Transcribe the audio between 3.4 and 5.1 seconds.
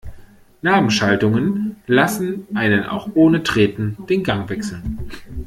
Treten den Gang wechseln.